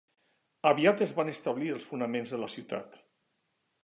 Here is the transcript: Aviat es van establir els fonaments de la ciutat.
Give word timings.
Aviat 0.69 1.03
es 1.05 1.13
van 1.19 1.29
establir 1.33 1.69
els 1.75 1.85
fonaments 1.91 2.33
de 2.37 2.39
la 2.45 2.49
ciutat. 2.57 2.97